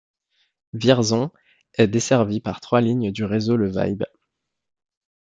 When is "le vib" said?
3.55-4.03